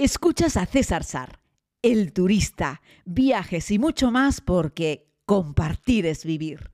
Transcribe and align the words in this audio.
Escuchas 0.00 0.56
a 0.56 0.64
César 0.64 1.02
Sar, 1.02 1.40
el 1.82 2.12
turista, 2.12 2.82
viajes 3.04 3.68
y 3.72 3.80
mucho 3.80 4.12
más 4.12 4.40
porque 4.40 5.08
compartir 5.26 6.06
es 6.06 6.24
vivir. 6.24 6.70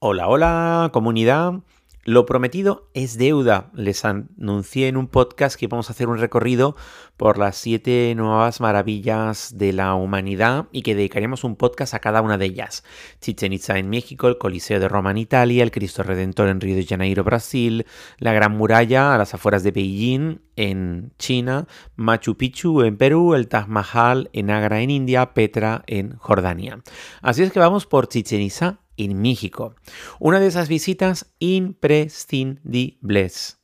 Hola, 0.00 0.28
hola, 0.28 0.90
comunidad. 0.92 1.62
Lo 2.04 2.26
prometido 2.26 2.90
es 2.94 3.16
deuda. 3.16 3.70
Les 3.74 4.04
anuncié 4.04 4.88
en 4.88 4.96
un 4.96 5.06
podcast 5.06 5.54
que 5.54 5.68
vamos 5.68 5.88
a 5.88 5.92
hacer 5.92 6.08
un 6.08 6.18
recorrido 6.18 6.74
por 7.16 7.38
las 7.38 7.56
siete 7.56 8.12
nuevas 8.16 8.60
maravillas 8.60 9.56
de 9.56 9.72
la 9.72 9.94
humanidad 9.94 10.66
y 10.72 10.82
que 10.82 10.96
dedicaríamos 10.96 11.44
un 11.44 11.54
podcast 11.54 11.94
a 11.94 12.00
cada 12.00 12.20
una 12.20 12.38
de 12.38 12.46
ellas. 12.46 12.82
Chichen 13.20 13.52
Itza 13.52 13.78
en 13.78 13.88
México, 13.88 14.26
el 14.26 14.36
Coliseo 14.36 14.80
de 14.80 14.88
Roma 14.88 15.12
en 15.12 15.18
Italia, 15.18 15.62
el 15.62 15.70
Cristo 15.70 16.02
Redentor 16.02 16.48
en 16.48 16.60
Río 16.60 16.74
de 16.74 16.84
Janeiro, 16.84 17.22
Brasil, 17.22 17.86
la 18.18 18.32
Gran 18.32 18.56
Muralla 18.56 19.14
a 19.14 19.18
las 19.18 19.34
afueras 19.34 19.62
de 19.62 19.70
Beijing 19.70 20.40
en 20.56 21.12
China, 21.20 21.68
Machu 21.94 22.36
Picchu 22.36 22.82
en 22.82 22.96
Perú, 22.96 23.34
el 23.34 23.46
Taj 23.46 23.68
Mahal 23.68 24.28
en 24.32 24.50
Agra 24.50 24.80
en 24.80 24.90
India, 24.90 25.34
Petra 25.34 25.84
en 25.86 26.16
Jordania. 26.16 26.82
Así 27.20 27.44
es 27.44 27.52
que 27.52 27.60
vamos 27.60 27.86
por 27.86 28.08
Chichen 28.08 28.42
Itza 28.42 28.81
en 28.96 29.20
México. 29.20 29.74
Una 30.18 30.40
de 30.40 30.46
esas 30.46 30.68
visitas 30.68 31.34
imprescindibles. 31.38 33.58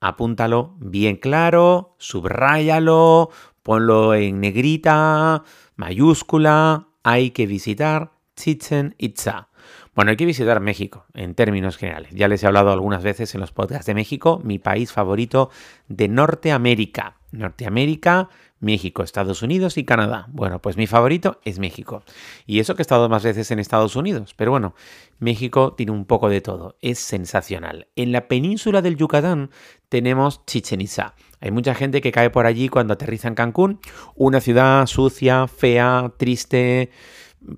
Apúntalo 0.00 0.76
bien 0.78 1.16
claro, 1.16 1.96
subráyalo, 1.98 3.30
ponlo 3.62 4.14
en 4.14 4.40
negrita, 4.40 5.42
mayúscula. 5.76 6.88
Hay 7.02 7.30
que 7.30 7.46
visitar 7.46 8.12
Chichen 8.34 8.94
Itza. 8.98 9.48
Bueno, 9.94 10.10
hay 10.10 10.16
que 10.16 10.24
visitar 10.24 10.60
México 10.60 11.04
en 11.12 11.34
términos 11.34 11.76
generales. 11.76 12.12
Ya 12.14 12.28
les 12.28 12.42
he 12.42 12.46
hablado 12.46 12.72
algunas 12.72 13.02
veces 13.02 13.34
en 13.34 13.40
los 13.40 13.52
podcasts 13.52 13.86
de 13.86 13.94
México, 13.94 14.40
mi 14.42 14.58
país 14.58 14.92
favorito 14.92 15.50
de 15.88 16.08
Norteamérica. 16.08 17.19
Norteamérica, 17.32 18.28
México, 18.60 19.02
Estados 19.02 19.42
Unidos 19.42 19.78
y 19.78 19.84
Canadá. 19.84 20.26
Bueno, 20.32 20.60
pues 20.60 20.76
mi 20.76 20.86
favorito 20.86 21.40
es 21.44 21.58
México. 21.58 22.02
Y 22.46 22.60
eso 22.60 22.74
que 22.74 22.82
he 22.82 22.84
estado 22.84 23.08
más 23.08 23.24
veces 23.24 23.50
en 23.50 23.58
Estados 23.58 23.96
Unidos. 23.96 24.34
Pero 24.36 24.50
bueno, 24.50 24.74
México 25.18 25.72
tiene 25.74 25.92
un 25.92 26.04
poco 26.04 26.28
de 26.28 26.40
todo. 26.40 26.76
Es 26.80 26.98
sensacional. 26.98 27.88
En 27.96 28.12
la 28.12 28.28
península 28.28 28.82
del 28.82 28.96
Yucatán 28.96 29.50
tenemos 29.88 30.44
Chichen 30.46 30.80
Itza. 30.80 31.14
Hay 31.40 31.50
mucha 31.50 31.74
gente 31.74 32.00
que 32.00 32.12
cae 32.12 32.30
por 32.30 32.46
allí 32.46 32.68
cuando 32.68 32.94
aterriza 32.94 33.28
en 33.28 33.34
Cancún. 33.34 33.80
Una 34.14 34.40
ciudad 34.40 34.86
sucia, 34.86 35.46
fea, 35.46 36.12
triste, 36.18 36.90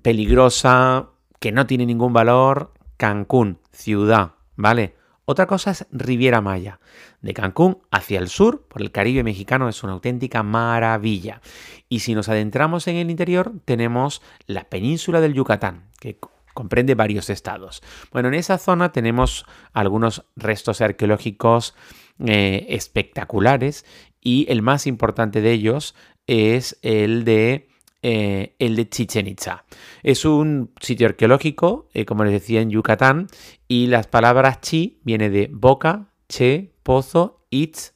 peligrosa, 0.01 1.09
que 1.39 1.51
no 1.51 1.67
tiene 1.67 1.85
ningún 1.85 2.13
valor. 2.13 2.73
Cancún, 2.95 3.59
ciudad, 3.71 4.35
¿vale? 4.55 4.95
Otra 5.25 5.47
cosa 5.47 5.71
es 5.71 5.87
Riviera 5.91 6.41
Maya. 6.41 6.79
De 7.21 7.33
Cancún 7.33 7.79
hacia 7.91 8.19
el 8.19 8.27
sur, 8.27 8.67
por 8.67 8.81
el 8.81 8.91
Caribe 8.91 9.23
mexicano, 9.23 9.69
es 9.69 9.83
una 9.83 9.93
auténtica 9.93 10.43
maravilla. 10.43 11.41
Y 11.87 11.99
si 11.99 12.13
nos 12.13 12.27
adentramos 12.27 12.87
en 12.87 12.97
el 12.97 13.09
interior, 13.09 13.53
tenemos 13.63 14.21
la 14.47 14.65
península 14.65 15.21
del 15.21 15.33
Yucatán, 15.33 15.89
que 15.99 16.19
comprende 16.53 16.95
varios 16.95 17.29
estados. 17.29 17.81
Bueno, 18.11 18.27
en 18.27 18.35
esa 18.35 18.57
zona 18.57 18.91
tenemos 18.91 19.45
algunos 19.71 20.25
restos 20.35 20.81
arqueológicos 20.81 21.73
eh, 22.19 22.65
espectaculares 22.69 23.85
y 24.21 24.45
el 24.49 24.61
más 24.61 24.87
importante 24.87 25.41
de 25.41 25.51
ellos 25.51 25.95
es 26.27 26.77
el 26.81 27.25
de 27.25 27.69
eh, 28.03 28.55
el 28.59 28.75
de 28.75 28.89
Chichen 28.89 29.27
Itza. 29.27 29.63
Es 30.03 30.25
un 30.25 30.71
sitio 30.81 31.07
arqueológico, 31.07 31.87
eh, 31.93 32.03
como 32.03 32.25
les 32.25 32.33
decía, 32.33 32.59
en 32.59 32.69
Yucatán, 32.69 33.27
y 33.69 33.87
las 33.87 34.07
palabras 34.07 34.59
chi 34.59 34.99
viene 35.03 35.29
de 35.29 35.49
boca, 35.51 36.11
che, 36.27 36.73
pozo, 36.83 37.45
itz, 37.49 37.93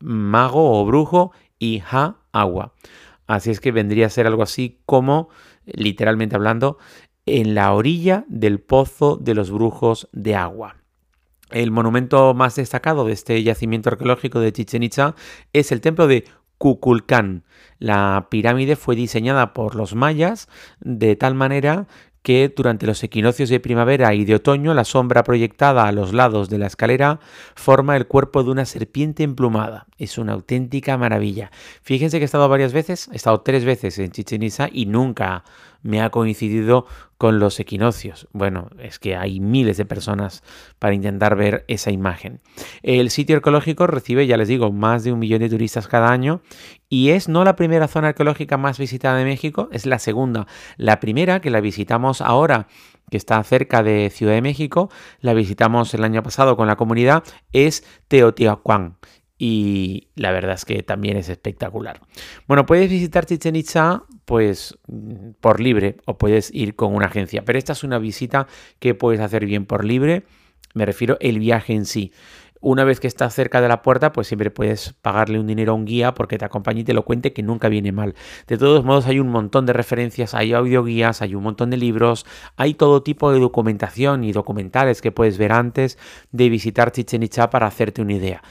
mago 0.00 0.80
o 0.80 0.86
brujo, 0.86 1.32
y 1.58 1.82
ha, 1.90 2.16
agua. 2.32 2.72
Así 3.26 3.50
es 3.50 3.60
que 3.60 3.72
vendría 3.72 4.06
a 4.06 4.10
ser 4.10 4.26
algo 4.26 4.42
así 4.42 4.80
como, 4.86 5.28
literalmente 5.66 6.34
hablando, 6.34 6.78
en 7.26 7.54
la 7.54 7.74
orilla 7.74 8.24
del 8.28 8.58
pozo 8.58 9.16
de 9.16 9.34
los 9.34 9.50
brujos 9.50 10.08
de 10.12 10.34
agua. 10.34 10.76
El 11.50 11.70
monumento 11.70 12.32
más 12.32 12.56
destacado 12.56 13.04
de 13.04 13.12
este 13.12 13.42
yacimiento 13.42 13.90
arqueológico 13.90 14.40
de 14.40 14.52
Chichen 14.52 14.82
Itza 14.82 15.14
es 15.52 15.70
el 15.70 15.82
templo 15.82 16.06
de 16.06 16.24
Kukulcán. 16.62 17.42
La 17.80 18.28
pirámide 18.30 18.76
fue 18.76 18.94
diseñada 18.94 19.52
por 19.52 19.74
los 19.74 19.96
mayas 19.96 20.48
de 20.78 21.16
tal 21.16 21.34
manera 21.34 21.88
que 22.22 22.52
durante 22.54 22.86
los 22.86 23.02
equinoccios 23.02 23.48
de 23.48 23.58
primavera 23.58 24.14
y 24.14 24.24
de 24.24 24.36
otoño 24.36 24.72
la 24.72 24.84
sombra 24.84 25.24
proyectada 25.24 25.88
a 25.88 25.90
los 25.90 26.12
lados 26.12 26.48
de 26.50 26.58
la 26.58 26.68
escalera 26.68 27.18
forma 27.56 27.96
el 27.96 28.06
cuerpo 28.06 28.44
de 28.44 28.52
una 28.52 28.64
serpiente 28.64 29.24
emplumada. 29.24 29.88
Es 29.98 30.18
una 30.18 30.34
auténtica 30.34 30.96
maravilla. 30.96 31.50
Fíjense 31.82 32.18
que 32.18 32.24
he 32.24 32.26
estado 32.26 32.48
varias 32.48 32.72
veces, 32.72 33.08
he 33.12 33.16
estado 33.16 33.40
tres 33.40 33.64
veces 33.64 33.98
en 33.98 34.12
Chichen 34.12 34.44
Itza 34.44 34.68
y 34.70 34.86
nunca 34.86 35.42
me 35.82 36.00
ha 36.00 36.10
coincidido 36.10 36.86
con 37.18 37.38
los 37.38 37.60
equinoccios. 37.60 38.28
Bueno, 38.32 38.68
es 38.78 38.98
que 38.98 39.16
hay 39.16 39.40
miles 39.40 39.76
de 39.76 39.84
personas 39.84 40.42
para 40.78 40.94
intentar 40.94 41.36
ver 41.36 41.64
esa 41.68 41.90
imagen. 41.90 42.40
El 42.82 43.10
sitio 43.10 43.36
arqueológico 43.36 43.86
recibe, 43.86 44.26
ya 44.26 44.36
les 44.36 44.48
digo, 44.48 44.72
más 44.72 45.04
de 45.04 45.12
un 45.12 45.18
millón 45.18 45.40
de 45.40 45.48
turistas 45.48 45.88
cada 45.88 46.10
año 46.10 46.42
y 46.88 47.10
es 47.10 47.28
no 47.28 47.44
la 47.44 47.56
primera 47.56 47.88
zona 47.88 48.08
arqueológica 48.08 48.56
más 48.56 48.78
visitada 48.78 49.18
de 49.18 49.24
México, 49.24 49.68
es 49.72 49.86
la 49.86 49.98
segunda. 49.98 50.46
La 50.76 51.00
primera, 51.00 51.40
que 51.40 51.50
la 51.50 51.60
visitamos 51.60 52.20
ahora 52.20 52.68
que 53.10 53.16
está 53.18 53.42
cerca 53.44 53.82
de 53.82 54.10
Ciudad 54.10 54.32
de 54.32 54.42
México, 54.42 54.90
la 55.20 55.34
visitamos 55.34 55.92
el 55.92 56.02
año 56.02 56.22
pasado 56.22 56.56
con 56.56 56.66
la 56.66 56.76
comunidad, 56.76 57.22
es 57.52 57.84
Teotihuacán 58.08 58.96
y 59.44 60.06
la 60.14 60.30
verdad 60.30 60.54
es 60.54 60.64
que 60.64 60.84
también 60.84 61.16
es 61.16 61.28
espectacular. 61.28 62.00
Bueno, 62.46 62.64
puedes 62.64 62.88
visitar 62.88 63.26
Chichen 63.26 63.56
Itza 63.56 64.04
pues 64.24 64.78
por 65.40 65.58
libre 65.58 65.96
o 66.04 66.16
puedes 66.16 66.54
ir 66.54 66.76
con 66.76 66.94
una 66.94 67.06
agencia, 67.06 67.44
pero 67.44 67.58
esta 67.58 67.72
es 67.72 67.82
una 67.82 67.98
visita 67.98 68.46
que 68.78 68.94
puedes 68.94 69.20
hacer 69.20 69.44
bien 69.44 69.66
por 69.66 69.84
libre, 69.84 70.22
me 70.74 70.86
refiero 70.86 71.16
el 71.18 71.40
viaje 71.40 71.72
en 71.72 71.86
sí. 71.86 72.12
Una 72.62 72.84
vez 72.84 73.00
que 73.00 73.08
estás 73.08 73.34
cerca 73.34 73.60
de 73.60 73.66
la 73.66 73.82
puerta, 73.82 74.12
pues 74.12 74.28
siempre 74.28 74.52
puedes 74.52 74.92
pagarle 75.02 75.40
un 75.40 75.48
dinero 75.48 75.72
a 75.72 75.74
un 75.74 75.84
guía 75.84 76.14
porque 76.14 76.38
te 76.38 76.44
acompañe 76.44 76.82
y 76.82 76.84
te 76.84 76.94
lo 76.94 77.04
cuente 77.04 77.32
que 77.32 77.42
nunca 77.42 77.68
viene 77.68 77.90
mal. 77.90 78.14
De 78.46 78.56
todos 78.56 78.84
modos, 78.84 79.06
hay 79.06 79.18
un 79.18 79.30
montón 79.30 79.66
de 79.66 79.72
referencias, 79.72 80.32
hay 80.32 80.52
audioguías, 80.52 81.22
hay 81.22 81.34
un 81.34 81.42
montón 81.42 81.70
de 81.70 81.76
libros, 81.76 82.24
hay 82.56 82.74
todo 82.74 83.02
tipo 83.02 83.32
de 83.32 83.40
documentación 83.40 84.22
y 84.22 84.30
documentales 84.30 85.02
que 85.02 85.10
puedes 85.10 85.38
ver 85.38 85.50
antes 85.50 85.98
de 86.30 86.48
visitar 86.48 86.92
Chichen 86.92 87.24
Itza 87.24 87.50
para 87.50 87.66
hacerte 87.66 88.00
una 88.00 88.14
idea. 88.14 88.42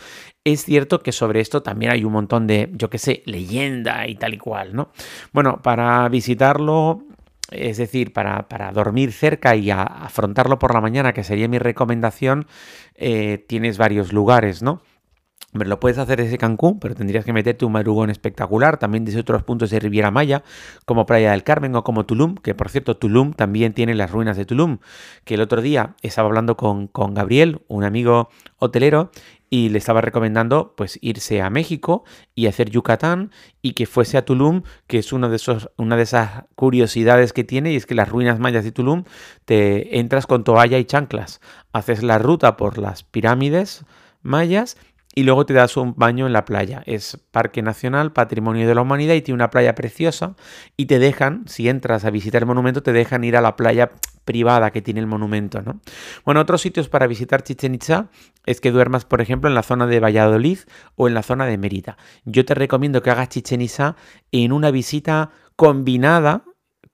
Es 0.44 0.66
cierto 0.66 1.02
que 1.02 1.14
sobre 1.14 1.40
esto 1.40 1.64
también 1.64 1.94
hay 1.94 2.04
un 2.04 2.12
montón 2.12 2.48
de, 2.48 2.70
yo 2.74 2.90
qué 2.90 2.98
sé, 2.98 3.24
leyenda 3.26 4.08
y 4.08 4.16
tal 4.16 4.34
y 4.34 4.40
cual, 4.40 4.76
¿no? 4.76 4.92
Bueno, 5.32 5.62
para 5.62 6.10
visitarlo 6.10 7.04
es 7.52 7.78
decir, 7.78 8.14
para, 8.14 8.72
dormir 8.74 9.12
cerca 9.12 9.56
y 9.56 9.70
afrontarlo 9.70 10.58
por 10.58 10.74
la 10.74 10.82
mañana, 10.82 11.14
que 11.14 11.24
sería 11.24 11.48
mi 11.48 11.60
recomendación, 11.60 12.48
eh, 12.96 13.44
tienes 13.48 13.78
varios 13.78 14.14
lugares, 14.14 14.62
¿no? 14.64 14.82
Hombre, 15.54 15.68
lo 15.68 15.80
puedes 15.80 15.98
hacer 15.98 16.22
desde 16.22 16.38
Cancún, 16.38 16.80
pero 16.80 16.96
tendrías 16.96 17.26
que 17.26 17.34
meterte 17.34 17.66
un 17.66 17.74
madrugón 17.74 18.10
espectacular, 18.10 18.78
también 18.78 19.04
desde 19.04 19.20
otros 19.20 19.44
puntos 19.44 19.70
de 19.70 19.80
Riviera 19.80 20.10
Maya, 20.10 20.44
como 20.86 21.06
Playa 21.06 21.32
del 21.32 21.44
Carmen 21.44 21.76
o 21.76 21.84
como 21.84 22.06
Tulum, 22.06 22.36
que 22.36 22.56
por 22.56 22.70
cierto, 22.70 22.96
Tulum 22.96 23.34
también 23.34 23.74
tiene 23.74 23.94
las 23.94 24.12
ruinas 24.12 24.38
de 24.38 24.46
Tulum, 24.46 24.80
que 25.26 25.34
el 25.34 25.42
otro 25.42 25.62
día 25.62 25.96
estaba 26.02 26.28
hablando 26.30 26.56
con, 26.56 26.88
con 26.88 27.14
Gabriel, 27.14 27.62
un 27.68 27.84
amigo 27.84 28.30
hotelero, 28.60 29.12
y 29.54 29.68
le 29.68 29.78
estaba 29.78 30.00
recomendando 30.00 30.74
pues 30.78 30.98
irse 31.02 31.42
a 31.42 31.50
México 31.50 32.06
y 32.34 32.48
hacer 32.48 32.70
Yucatán 32.70 33.32
y 33.62 33.74
que 33.74 33.86
fuese 33.86 34.18
a 34.18 34.24
Tulum, 34.24 34.64
que 34.88 34.98
es 34.98 35.12
uno 35.12 35.30
de 35.30 35.36
esos, 35.36 35.70
una 35.76 35.98
de 35.98 36.04
esas 36.04 36.46
curiosidades 36.56 37.34
que 37.34 37.44
tiene 37.44 37.74
y 37.74 37.76
es 37.76 37.86
que 37.86 37.94
las 37.94 38.08
ruinas 38.08 38.40
mayas 38.40 38.64
de 38.64 38.72
Tulum 38.72 39.04
te 39.44 40.00
entras 40.00 40.26
con 40.26 40.46
toalla 40.46 40.80
y 40.80 40.86
chanclas, 40.86 41.42
haces 41.74 42.02
la 42.02 42.18
ruta 42.18 42.56
por 42.56 42.78
las 42.78 43.04
pirámides 43.04 43.84
mayas 44.22 44.78
y 45.14 45.24
luego 45.24 45.46
te 45.46 45.54
das 45.54 45.78
un 45.78 45.94
baño 45.96 46.26
en 46.26 46.34
la 46.34 46.46
playa. 46.46 46.84
Es 46.86 47.18
Parque 47.32 47.62
Nacional, 47.62 48.14
Patrimonio 48.14 48.68
de 48.68 48.76
la 48.76 48.82
Humanidad 48.82 49.16
y 49.16 49.22
tiene 49.22 49.36
una 49.36 49.50
playa 49.50 49.76
preciosa 49.76 50.36
y 50.78 50.86
te 50.86 51.00
dejan, 51.00 51.44
si 51.48 51.70
entras 51.70 52.06
a 52.06 52.10
visitar 52.10 52.42
el 52.42 52.48
monumento, 52.48 52.84
te 52.84 52.94
dejan 52.94 53.24
ir 53.24 53.36
a 53.36 53.42
la 53.42 53.56
playa 53.56 53.92
privada 54.26 54.72
que 54.72 54.82
tiene 54.82 55.00
el 55.00 55.08
monumento, 55.08 55.62
¿no? 55.62 55.82
Bueno, 56.26 56.42
otros 56.42 56.62
sitios 56.62 56.88
para 56.90 57.08
visitar 57.08 57.44
Chichen 57.44 57.76
Itza 57.76 58.10
es 58.46 58.62
que 58.62 58.72
duermas, 58.72 59.06
por 59.06 59.22
ejemplo, 59.22 59.50
en 59.50 59.56
la 59.56 59.64
zona 59.64 59.88
de 59.88 60.00
Valladolid 60.00 60.60
o 60.96 61.08
en 61.08 61.14
la 61.14 61.24
zona 61.24 61.46
de 61.46 61.58
Mérida. 61.58 61.98
Yo 62.26 62.46
te 62.46 62.54
recomiendo 62.54 63.02
que 63.02 63.10
hagas 63.10 63.30
Chichen 63.30 63.62
Itza 63.62 63.96
en 64.32 64.52
una 64.52 64.72
visita 64.72 65.32
combinada 65.56 66.44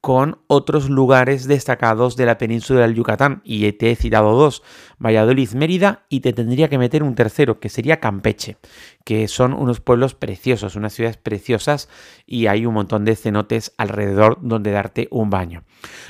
con 0.01 0.39
otros 0.47 0.89
lugares 0.89 1.47
destacados 1.47 2.15
de 2.15 2.25
la 2.25 2.37
península 2.37 2.81
del 2.81 2.95
Yucatán. 2.95 3.41
Y 3.43 3.71
te 3.73 3.91
he 3.91 3.95
citado 3.95 4.33
dos, 4.33 4.63
Valladolid, 4.99 5.51
Mérida, 5.51 6.05
y 6.09 6.21
te 6.21 6.33
tendría 6.33 6.69
que 6.69 6.77
meter 6.77 7.03
un 7.03 7.15
tercero, 7.15 7.59
que 7.59 7.69
sería 7.69 7.99
Campeche, 7.99 8.57
que 9.03 9.27
son 9.27 9.53
unos 9.53 9.81
pueblos 9.81 10.13
preciosos, 10.13 10.75
unas 10.75 10.93
ciudades 10.93 11.17
preciosas, 11.17 11.89
y 12.25 12.47
hay 12.47 12.65
un 12.65 12.73
montón 12.73 13.05
de 13.05 13.15
cenotes 13.15 13.73
alrededor 13.77 14.39
donde 14.41 14.71
darte 14.71 15.07
un 15.11 15.29
baño. 15.29 15.63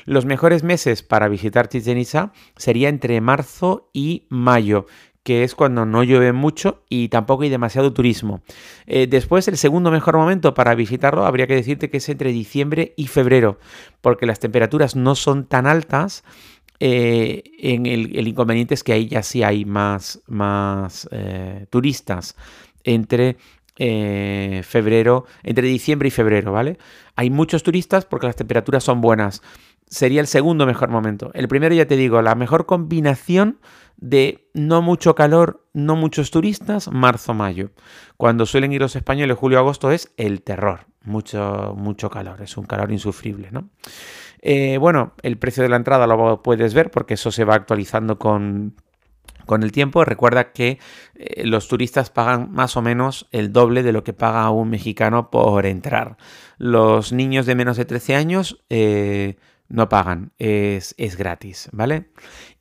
Los 0.05 0.25
mejores 0.25 0.63
meses 0.63 1.03
para 1.03 1.27
visitar 1.27 1.69
Chichen 1.69 1.97
Itza 1.97 2.33
sería 2.55 2.89
entre 2.89 3.19
marzo 3.21 3.89
y 3.93 4.27
mayo 4.29 4.85
que 5.27 5.43
es 5.43 5.55
cuando 5.55 5.85
no 5.85 6.03
llueve 6.03 6.31
mucho 6.31 6.85
y 6.87 7.09
tampoco 7.09 7.43
hay 7.43 7.49
demasiado 7.49 7.91
turismo. 7.91 8.43
Eh, 8.85 9.07
después, 9.07 9.45
el 9.49 9.57
segundo 9.57 9.91
mejor 9.91 10.15
momento 10.15 10.53
para 10.53 10.73
visitarlo 10.73 11.25
habría 11.25 11.47
que 11.47 11.55
decirte 11.55 11.89
que 11.89 11.97
es 11.97 12.07
entre 12.07 12.31
diciembre 12.31 12.93
y 12.95 13.07
febrero, 13.07 13.59
porque 13.99 14.25
las 14.25 14.39
temperaturas 14.39 14.95
no 14.95 15.15
son 15.15 15.45
tan 15.45 15.67
altas. 15.67 16.23
Eh, 16.79 17.43
el, 17.59 18.25
inconveniente 18.25 18.73
es 18.73 18.85
que 18.85 18.93
ahí 18.93 19.09
ya 19.09 19.21
sí 19.21 19.43
hay 19.43 19.65
más, 19.65 20.21
más 20.27 21.09
eh, 21.11 21.65
turistas 21.69 22.37
entre 22.85 23.35
febrero, 23.75 25.25
entre 25.43 25.67
diciembre 25.67 26.07
y 26.07 26.11
febrero, 26.11 26.53
¿vale? 26.53 26.77
Hay 27.17 27.29
muchos 27.29 27.63
turistas 27.63 28.05
porque 28.05 28.27
las 28.27 28.37
temperaturas 28.37 28.85
son 28.85 29.01
buenas. 29.01 29.41
Sería 29.87 30.21
el 30.21 30.27
segundo 30.27 30.65
mejor 30.65 30.89
momento. 30.89 31.31
El 31.33 31.47
primero, 31.47 31.73
ya 31.73 31.87
te 31.87 31.95
digo, 31.95 32.21
la 32.21 32.35
mejor 32.35 32.65
combinación 32.65 33.59
de 33.95 34.49
no 34.53 34.81
mucho 34.81 35.15
calor, 35.15 35.65
no 35.73 35.95
muchos 35.95 36.29
turistas, 36.29 36.91
marzo-mayo. 36.91 37.71
Cuando 38.15 38.45
suelen 38.45 38.73
ir 38.73 38.81
los 38.81 38.95
españoles, 38.95 39.37
julio-agosto 39.37 39.91
es 39.91 40.11
el 40.17 40.41
terror, 40.41 40.87
mucho, 41.03 41.73
mucho 41.77 42.09
calor, 42.09 42.41
es 42.41 42.57
un 42.57 42.65
calor 42.65 42.91
insufrible, 42.91 43.49
¿no? 43.51 43.69
Eh, 44.41 44.77
bueno, 44.77 45.13
el 45.23 45.37
precio 45.37 45.63
de 45.63 45.69
la 45.69 45.77
entrada 45.77 46.05
lo 46.05 46.43
puedes 46.43 46.73
ver 46.73 46.91
porque 46.91 47.15
eso 47.15 47.31
se 47.31 47.43
va 47.43 47.55
actualizando 47.55 48.19
con, 48.19 48.75
con 49.47 49.63
el 49.63 49.71
tiempo. 49.71 50.05
Recuerda 50.05 50.51
que 50.51 50.77
eh, 51.15 51.45
los 51.45 51.67
turistas 51.67 52.11
pagan 52.11 52.51
más 52.51 52.77
o 52.77 52.83
menos 52.83 53.27
el 53.31 53.51
doble 53.51 53.81
de 53.81 53.93
lo 53.93 54.03
que 54.03 54.13
paga 54.13 54.49
un 54.51 54.69
mexicano 54.69 55.31
por 55.31 55.65
entrar. 55.65 56.17
Los 56.59 57.11
niños 57.11 57.47
de 57.47 57.55
menos 57.55 57.77
de 57.77 57.85
13 57.85 58.15
años 58.15 58.63
eh, 58.69 59.37
no 59.69 59.89
pagan, 59.89 60.31
es, 60.37 60.95
es 60.97 61.17
gratis, 61.17 61.69
¿vale? 61.71 62.09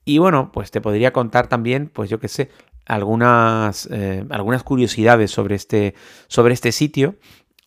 Y 0.05 0.19
bueno, 0.19 0.51
pues 0.53 0.71
te 0.71 0.81
podría 0.81 1.13
contar 1.13 1.49
también, 1.49 1.89
pues 1.93 2.11
yo 2.11 2.21
qué 2.21 2.29
sé, 2.29 2.51
algunas, 2.87 3.89
eh, 3.91 4.25
algunas 4.31 4.63
curiosidades 4.63 5.31
sobre 5.31 5.57
este, 5.57 5.95
sobre 6.29 6.55
este 6.55 6.73
sitio. 6.73 7.17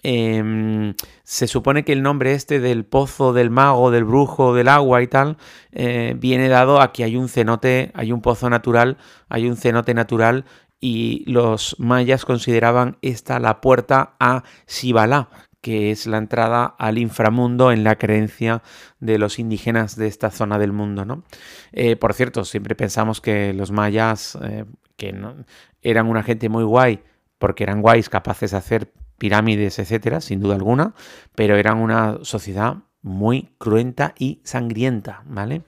Em, 0.02 0.96
se 1.24 1.48
supone 1.48 1.84
que 1.84 1.92
el 1.92 2.02
nombre 2.02 2.34
este 2.34 2.62
del 2.62 2.86
pozo 2.86 3.34
del 3.34 3.50
mago, 3.50 3.92
del 3.92 4.06
brujo, 4.06 4.56
del 4.56 4.70
agua 4.70 5.02
y 5.02 5.08
tal, 5.08 5.38
eh, 5.74 6.16
viene 6.18 6.48
dado 6.48 6.80
a 6.82 6.94
que 6.94 7.04
hay 7.04 7.18
un 7.18 7.28
cenote, 7.28 7.92
hay 7.94 8.14
un 8.14 8.22
pozo 8.22 8.50
natural, 8.50 8.98
hay 9.28 9.50
un 9.50 9.58
cenote 9.58 9.94
natural 9.94 10.46
y 10.80 11.30
los 11.30 11.76
mayas 11.80 12.24
consideraban 12.24 12.98
esta 13.02 13.40
la 13.40 13.60
puerta 13.60 14.16
a 14.22 14.44
Xibalá, 14.66 15.30
que 15.62 15.92
es 15.92 16.08
la 16.08 16.18
entrada 16.18 16.66
al 16.66 16.98
inframundo 16.98 17.72
en 17.72 17.84
la 17.84 17.98
creencia 17.98 18.62
de 19.00 19.18
los 19.18 19.40
indígenas 19.40 19.96
de 19.96 20.08
esta 20.08 20.32
zona 20.32 20.58
del 20.58 20.72
mundo. 20.72 21.06
¿no? 21.06 21.24
Eh, 21.72 21.96
por 21.96 22.14
cierto, 22.14 22.46
siempre 22.46 22.76
pensamos 22.76 23.20
que 23.22 23.54
los 23.54 23.72
mayas, 23.72 24.38
eh, 24.42 24.66
que 24.96 25.14
eran 25.82 26.08
una 26.08 26.24
gente 26.24 26.50
muy 26.50 26.64
guay, 26.64 27.02
porque 27.38 27.64
eran 27.64 27.82
guays 27.82 28.10
capaces 28.10 28.52
de 28.52 28.58
hacer 28.58 28.92
pirámides, 29.18 29.80
etcétera, 29.80 30.22
sin 30.22 30.40
duda 30.40 30.56
alguna, 30.56 30.94
pero 31.36 31.58
eran 31.58 31.78
una 31.78 32.20
sociedad 32.22 32.78
muy 33.02 33.54
cruenta 33.58 34.14
y 34.18 34.42
sangrienta, 34.44 35.24
¿vale? 35.26 35.64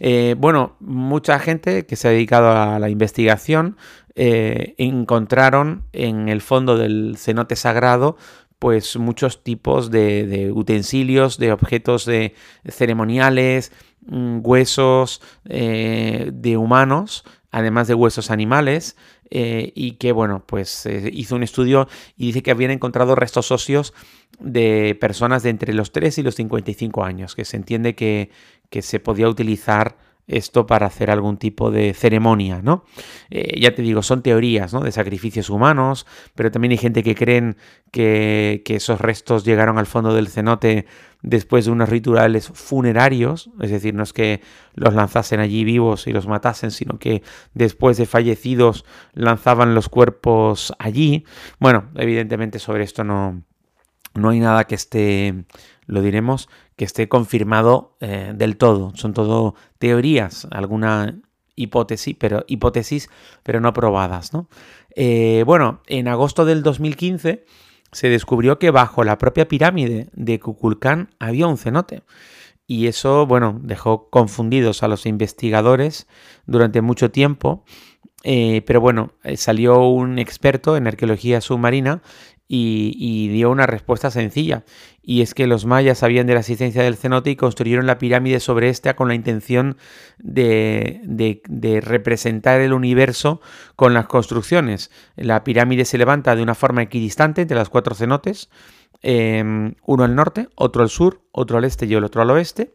Eh, 0.00 0.36
bueno, 0.38 0.76
mucha 0.80 1.38
gente 1.38 1.86
que 1.86 1.96
se 1.96 2.08
ha 2.08 2.10
dedicado 2.12 2.50
a 2.50 2.78
la 2.78 2.88
investigación 2.88 3.76
encontraron 4.20 5.84
en 5.92 6.28
el 6.28 6.40
fondo 6.40 6.76
del 6.76 7.14
cenote 7.16 7.54
sagrado 7.54 8.16
pues 8.58 8.96
muchos 8.96 9.42
tipos 9.42 9.90
de, 9.90 10.50
utensilios, 10.54 11.38
de 11.38 11.52
objetos 11.52 12.04
de 12.04 12.34
ceremoniales, 12.66 13.72
mm, 14.06 14.40
huesos 14.42 15.22
eh, 15.48 16.30
de 16.32 16.56
humanos, 16.56 17.24
además 17.50 17.88
de 17.88 17.94
huesos 17.94 18.30
animales, 18.30 18.96
eh, 19.30 19.72
y 19.74 19.92
que 19.92 20.12
bueno, 20.12 20.44
pues 20.46 20.86
hizo 21.12 21.36
un 21.36 21.42
estudio 21.42 21.86
y 22.16 22.26
dice 22.26 22.42
que 22.42 22.50
habían 22.50 22.70
encontrado 22.70 23.14
restos 23.14 23.50
óseos 23.52 23.92
de 24.40 24.96
personas 25.00 25.42
de 25.42 25.50
entre 25.50 25.74
los 25.74 25.92
3 25.92 26.18
y 26.18 26.22
los 26.22 26.34
55 26.36 27.04
años, 27.04 27.34
que 27.34 27.44
se 27.44 27.56
entiende 27.56 27.94
que, 27.94 28.30
que 28.70 28.82
se 28.82 29.00
podía 29.00 29.28
utilizar 29.28 29.96
esto 30.28 30.66
para 30.66 30.86
hacer 30.86 31.10
algún 31.10 31.38
tipo 31.38 31.70
de 31.70 31.94
ceremonia, 31.94 32.60
¿no? 32.62 32.84
Eh, 33.30 33.58
ya 33.60 33.74
te 33.74 33.82
digo, 33.82 34.02
son 34.02 34.22
teorías, 34.22 34.72
¿no? 34.72 34.80
De 34.80 34.92
sacrificios 34.92 35.50
humanos, 35.50 36.06
pero 36.34 36.50
también 36.50 36.72
hay 36.72 36.78
gente 36.78 37.02
que 37.02 37.14
creen 37.14 37.56
que, 37.90 38.62
esos 38.68 39.00
restos 39.00 39.44
llegaron 39.44 39.78
al 39.78 39.86
fondo 39.86 40.14
del 40.14 40.28
cenote 40.28 40.86
después 41.22 41.64
de 41.64 41.72
unos 41.72 41.88
rituales 41.88 42.48
funerarios, 42.54 43.50
es 43.60 43.70
decir, 43.70 43.94
no 43.94 44.04
es 44.04 44.12
que 44.12 44.40
los 44.74 44.94
lanzasen 44.94 45.40
allí 45.40 45.64
vivos 45.64 46.06
y 46.06 46.12
los 46.12 46.28
matasen, 46.28 46.70
sino 46.70 46.98
que 46.98 47.22
después 47.54 47.96
de 47.96 48.06
fallecidos 48.06 48.84
lanzaban 49.14 49.74
los 49.74 49.88
cuerpos 49.88 50.72
allí. 50.78 51.24
Bueno, 51.58 51.88
evidentemente 51.96 52.60
sobre 52.60 52.84
esto 52.84 53.02
no, 53.02 53.42
no 54.14 54.30
hay 54.30 54.40
nada 54.40 54.64
que 54.64 54.74
esté, 54.74 55.44
lo 55.86 56.02
diremos, 56.02 56.48
que 56.76 56.84
esté 56.84 57.08
confirmado 57.08 57.96
eh, 58.00 58.32
del 58.34 58.56
todo. 58.56 58.92
Son 58.94 59.12
todo 59.12 59.54
teorías, 59.78 60.46
alguna 60.50 61.20
hipótesis, 61.56 62.16
pero, 62.18 62.44
hipótesis, 62.46 63.10
pero 63.42 63.60
no 63.60 63.72
probadas. 63.72 64.32
¿no? 64.32 64.48
Eh, 64.94 65.42
bueno, 65.44 65.82
en 65.86 66.06
agosto 66.06 66.44
del 66.44 66.62
2015 66.62 67.44
se 67.90 68.08
descubrió 68.08 68.58
que 68.58 68.70
bajo 68.70 69.02
la 69.02 69.18
propia 69.18 69.48
pirámide 69.48 70.08
de 70.12 70.38
Kukulcán 70.38 71.10
había 71.18 71.48
un 71.48 71.58
cenote. 71.58 72.02
Y 72.66 72.86
eso, 72.86 73.26
bueno, 73.26 73.58
dejó 73.62 74.08
confundidos 74.10 74.82
a 74.82 74.88
los 74.88 75.06
investigadores 75.06 76.06
durante 76.46 76.80
mucho 76.82 77.10
tiempo. 77.10 77.64
Eh, 78.24 78.62
pero 78.66 78.80
bueno, 78.80 79.12
salió 79.36 79.80
un 79.88 80.18
experto 80.18 80.76
en 80.76 80.86
arqueología 80.86 81.40
submarina 81.40 82.02
y, 82.48 83.28
dio 83.28 83.50
una 83.50 83.66
respuesta 83.66 84.10
sencilla, 84.10 84.64
y 85.02 85.20
es 85.20 85.34
que 85.34 85.46
los 85.46 85.66
mayas 85.66 85.98
sabían 85.98 86.26
de 86.26 86.34
la 86.34 86.40
existencia 86.40 86.82
del 86.82 86.96
cenote 86.96 87.30
y 87.30 87.36
construyeron 87.36 87.86
la 87.86 87.98
pirámide 87.98 88.40
sobre 88.40 88.70
esta 88.70 88.96
con 88.96 89.08
la 89.08 89.14
intención 89.14 89.76
de, 90.18 91.42
representar 91.84 92.60
el 92.60 92.72
universo 92.72 93.40
con 93.76 93.92
las 93.92 94.06
construcciones. 94.06 94.90
La 95.16 95.44
pirámide 95.44 95.84
se 95.84 95.98
levanta 95.98 96.34
de 96.34 96.42
una 96.42 96.54
forma 96.54 96.82
equidistante 96.82 97.42
entre 97.42 97.56
las 97.56 97.68
cuatro 97.68 97.94
cenotes, 97.94 98.48
em, 99.02 99.74
uno 99.86 100.04
al 100.04 100.14
norte, 100.14 100.48
otro 100.54 100.82
al 100.82 100.88
sur, 100.88 101.20
otro 101.32 101.58
al 101.58 101.64
este 101.64 101.86
y 101.86 101.94
el 101.94 102.04
otro 102.04 102.22
al 102.22 102.30
oeste, 102.30 102.72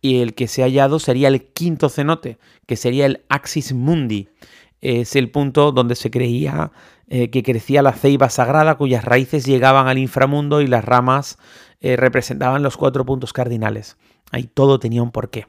y 0.00 0.20
el 0.20 0.34
que 0.34 0.48
se 0.48 0.62
ha 0.62 0.66
hallado 0.66 0.98
sería 0.98 1.28
el 1.28 1.44
quinto 1.44 1.88
cenote, 1.88 2.38
que 2.66 2.76
sería 2.76 3.06
el 3.06 3.24
Axis 3.28 3.72
Mundi. 3.72 4.28
Es 4.82 5.16
el 5.16 5.30
punto 5.30 5.72
donde 5.72 5.94
se 5.94 6.10
creía 6.10 6.72
eh, 7.08 7.30
que 7.30 7.42
crecía 7.42 7.82
la 7.82 7.92
ceiba 7.92 8.28
sagrada 8.28 8.76
cuyas 8.76 9.04
raíces 9.04 9.46
llegaban 9.46 9.88
al 9.88 9.98
inframundo 9.98 10.60
y 10.60 10.66
las 10.66 10.84
ramas 10.84 11.38
eh, 11.80 11.96
representaban 11.96 12.62
los 12.62 12.76
cuatro 12.76 13.06
puntos 13.06 13.32
cardinales. 13.32 13.96
Ahí 14.30 14.44
todo 14.44 14.78
tenía 14.78 15.02
un 15.02 15.12
porqué. 15.12 15.46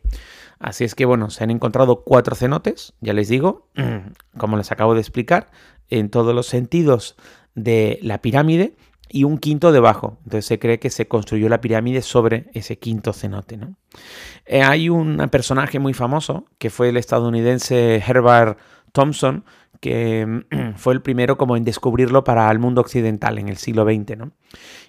Así 0.60 0.84
es 0.84 0.96
que 0.96 1.06
bueno, 1.06 1.30
se 1.30 1.44
han 1.44 1.52
encontrado 1.52 2.04
cuatro 2.04 2.36
cenotes, 2.36 2.94
ya 3.02 3.14
les 3.14 3.28
digo, 3.28 3.68
como 4.38 4.56
les 4.56 4.72
acabo 4.72 4.94
de 4.94 5.02
explicar, 5.02 5.52
en 5.90 6.10
todos 6.10 6.34
los 6.34 6.48
sentidos 6.48 7.16
de 7.56 8.00
la 8.02 8.22
pirámide 8.22 8.76
y 9.10 9.26
un 9.26 9.38
quinto 9.38 9.72
debajo. 9.72 10.18
Entonces 10.26 10.46
se 10.46 10.60
cree 10.60 10.80
que 10.80 10.90
se 10.90 11.08
construyó 11.08 11.50
la 11.50 11.62
pirámide 11.62 12.02
sobre 12.02 12.50
ese 12.54 12.78
quinto 12.80 13.14
cenote. 13.14 13.60
Eh, 14.46 14.64
hay 14.64 14.90
un 14.90 15.18
personaje 15.30 15.80
muy 15.80 15.94
famoso 15.94 16.46
que 16.58 16.70
fue 16.70 16.90
el 16.90 16.98
estadounidense 16.98 18.04
Herbert 18.06 18.58
Thompson, 18.94 19.44
que 19.82 20.26
mm, 20.26 20.74
fue 20.78 20.94
el 20.94 21.02
primero 21.02 21.38
como 21.38 21.58
en 21.58 21.66
descubrirlo 21.66 22.24
para 22.24 22.50
el 22.50 22.60
mundo 22.60 22.80
occidental 22.80 23.38
en 23.38 23.50
el 23.50 23.58
siglo 23.58 23.84
XX, 23.84 24.18
¿no? 24.18 24.32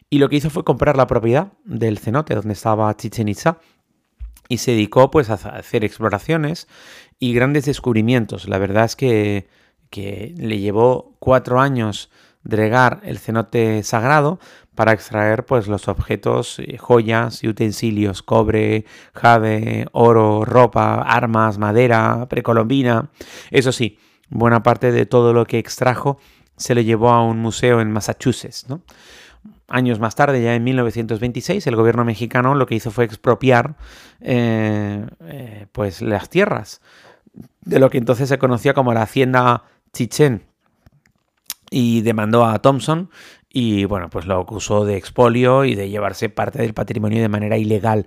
Y 0.08 0.18
lo 0.18 0.28
que 0.28 0.36
hizo 0.36 0.50
fue 0.50 0.62
comprar 0.62 0.96
la 0.96 1.08
propiedad 1.08 1.52
del 1.64 1.98
cenote 1.98 2.36
donde 2.36 2.52
estaba 2.52 2.96
Chichen 2.96 3.28
Itza 3.28 3.58
y 4.48 4.58
se 4.58 4.70
dedicó 4.72 5.10
pues 5.10 5.30
a 5.30 5.34
hacer 5.34 5.84
exploraciones 5.84 6.68
y 7.18 7.34
grandes 7.34 7.64
descubrimientos. 7.64 8.48
La 8.48 8.58
verdad 8.58 8.84
es 8.84 8.94
que, 8.94 9.48
que 9.90 10.34
le 10.36 10.60
llevó 10.60 11.16
cuatro 11.18 11.60
años 11.60 12.10
dregar 12.44 13.00
el 13.04 13.18
cenote 13.18 13.82
sagrado 13.82 14.38
para 14.74 14.92
extraer 14.92 15.44
pues 15.44 15.66
los 15.66 15.88
objetos, 15.88 16.58
eh, 16.58 16.78
joyas 16.78 17.42
y 17.42 17.48
utensilios, 17.48 18.22
cobre, 18.22 18.84
jade, 19.14 19.86
oro, 19.92 20.44
ropa, 20.44 20.96
armas, 21.02 21.58
madera, 21.58 22.26
precolombina. 22.28 23.10
Eso 23.50 23.72
sí, 23.72 23.98
buena 24.28 24.62
parte 24.62 24.92
de 24.92 25.06
todo 25.06 25.32
lo 25.32 25.46
que 25.46 25.58
extrajo 25.58 26.18
se 26.56 26.74
le 26.74 26.84
llevó 26.84 27.10
a 27.10 27.24
un 27.24 27.38
museo 27.38 27.80
en 27.80 27.90
Massachusetts. 27.90 28.66
años 29.68 29.98
más 29.98 30.14
tarde, 30.14 30.42
ya 30.42 30.54
en 30.54 30.62
1926, 30.62 31.66
el 31.66 31.76
gobierno 31.76 32.04
mexicano 32.04 32.54
lo 32.54 32.66
que 32.66 32.76
hizo 32.76 32.90
fue 32.90 33.04
expropiar 33.04 33.76
eh, 34.20 35.06
eh, 35.22 35.66
pues 35.72 36.02
las 36.02 36.28
tierras 36.28 36.80
de 37.62 37.78
lo 37.78 37.90
que 37.90 37.98
entonces 37.98 38.28
se 38.28 38.38
conocía 38.38 38.74
como 38.74 38.92
la 38.92 39.02
hacienda 39.02 39.64
Chichen 39.92 40.53
y 41.70 42.02
demandó 42.02 42.44
a 42.44 42.60
Thompson 42.60 43.10
y 43.56 43.84
bueno, 43.84 44.10
pues 44.10 44.26
lo 44.26 44.40
acusó 44.40 44.84
de 44.84 44.96
expolio 44.96 45.64
y 45.64 45.76
de 45.76 45.88
llevarse 45.88 46.28
parte 46.28 46.60
del 46.60 46.74
patrimonio 46.74 47.22
de 47.22 47.28
manera 47.28 47.56
ilegal. 47.56 48.04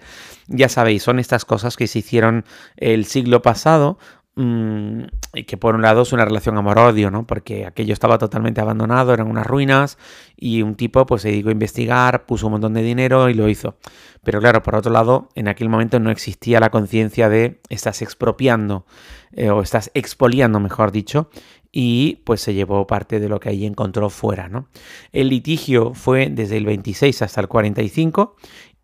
Ya 0.47 0.67
sabéis, 0.67 1.03
son 1.03 1.19
estas 1.19 1.45
cosas 1.45 1.77
que 1.77 1.87
se 1.87 1.99
hicieron 1.99 2.43
el 2.75 3.05
siglo 3.05 3.41
pasado 3.41 3.97
Mm, 4.39 5.05
que 5.47 5.57
por 5.57 5.73
un 5.73 5.81
lado 5.81 6.03
es 6.03 6.13
una 6.13 6.23
relación 6.23 6.59
amor-odio, 6.59 7.09
¿no? 7.09 7.25
Porque 7.25 7.65
aquello 7.65 7.91
estaba 7.91 8.19
totalmente 8.19 8.61
abandonado, 8.61 9.11
eran 9.11 9.31
unas 9.31 9.47
ruinas 9.47 9.97
y 10.35 10.61
un 10.61 10.75
tipo 10.75 11.07
pues 11.07 11.23
se 11.23 11.29
dedicó 11.29 11.49
a 11.49 11.53
investigar, 11.53 12.27
puso 12.27 12.45
un 12.45 12.51
montón 12.51 12.75
de 12.75 12.83
dinero 12.83 13.29
y 13.29 13.33
lo 13.33 13.49
hizo. 13.49 13.77
Pero 14.23 14.39
claro, 14.39 14.61
por 14.61 14.75
otro 14.75 14.91
lado, 14.91 15.29
en 15.33 15.47
aquel 15.47 15.69
momento 15.69 15.99
no 15.99 16.11
existía 16.11 16.59
la 16.59 16.69
conciencia 16.69 17.29
de 17.29 17.61
estás 17.69 18.03
expropiando 18.03 18.85
eh, 19.31 19.49
o 19.49 19.63
estás 19.63 19.89
expoliando, 19.95 20.59
mejor 20.59 20.91
dicho, 20.91 21.31
y 21.71 22.17
pues 22.23 22.39
se 22.39 22.53
llevó 22.53 22.85
parte 22.85 23.19
de 23.19 23.29
lo 23.29 23.39
que 23.39 23.49
ahí 23.49 23.65
encontró 23.65 24.11
fuera, 24.11 24.49
¿no? 24.49 24.67
El 25.13 25.29
litigio 25.29 25.95
fue 25.95 26.29
desde 26.29 26.57
el 26.57 26.65
26 26.67 27.23
hasta 27.23 27.41
el 27.41 27.47
45 27.47 28.35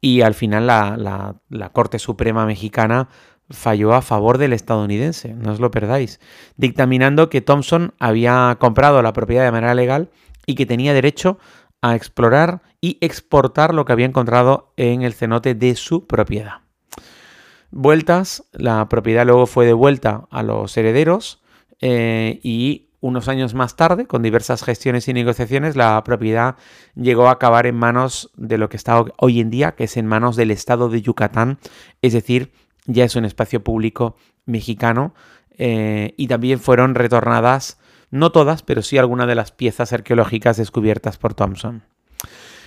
y 0.02 0.22
al 0.22 0.34
final 0.34 0.66
la, 0.66 1.38
la 1.50 1.70
Corte 1.70 2.00
Suprema 2.00 2.48
Mexicana 2.48 3.08
falló 3.50 3.94
a 3.94 4.02
favor 4.02 4.38
del 4.38 4.54
estadounidense, 4.54 5.34
no 5.34 5.52
os 5.52 5.60
lo 5.60 5.72
perdáis, 5.72 6.20
dictaminando 6.58 7.30
que 7.30 7.42
Thompson 7.42 7.94
había 8.00 8.58
comprado 8.60 9.02
la 9.02 9.14
propiedad 9.14 9.44
de 9.44 9.52
manera 9.52 9.76
legal 9.76 10.10
y 10.46 10.56
que 10.56 10.66
tenía 10.66 10.94
derecho 10.94 11.38
a 11.82 11.96
explorar 11.96 12.62
y 12.82 12.98
exportar 13.02 13.74
lo 13.74 13.86
que 13.86 13.94
había 13.94 14.06
encontrado 14.06 14.74
en 14.78 15.02
el 15.02 15.14
cenote 15.14 15.56
de 15.56 15.76
su 15.76 16.08
propiedad. 16.08 16.62
Vueltas, 17.72 18.44
la 18.52 18.88
propiedad 18.88 19.26
luego 19.26 19.48
fue 19.48 19.66
devuelta 19.66 20.28
a 20.30 20.44
los 20.44 20.76
herederos 20.78 21.42
eh, 21.82 22.40
y 22.44 22.90
unos 23.04 23.28
años 23.28 23.54
más 23.54 23.76
tarde, 23.76 24.08
con 24.08 24.22
diversas 24.22 24.64
gestiones 24.64 25.10
y 25.10 25.14
negociaciones, 25.14 25.76
la 25.76 26.02
propiedad 26.06 26.56
llegó 26.96 27.28
a 27.28 27.32
acabar 27.32 27.68
en 27.68 27.76
manos 27.76 28.32
de 28.38 28.58
lo 28.58 28.70
que 28.70 28.78
está 28.78 29.04
hoy 29.18 29.42
en 29.42 29.50
día, 29.50 29.74
que 29.76 29.84
es 29.84 29.98
en 29.98 30.06
manos 30.06 30.38
del 30.38 30.52
estado 30.52 30.88
de 30.88 31.02
Yucatán, 31.02 31.60
es 32.02 32.14
decir, 32.14 32.54
ya 32.86 33.06
es 33.06 33.16
un 33.16 33.26
espacio 33.26 33.64
público 33.64 34.16
mexicano 34.46 35.14
eh, 35.58 36.14
y 36.18 36.28
también 36.28 36.60
fueron 36.60 36.96
retornadas, 36.96 37.80
no 38.12 38.32
todas, 38.32 38.64
pero 38.64 38.82
sí 38.82 38.98
algunas 38.98 39.28
de 39.28 39.36
las 39.36 39.52
piezas 39.52 39.94
arqueológicas 39.94 40.58
descubiertas 40.58 41.18
por 41.18 41.34
Thompson. 41.34 41.84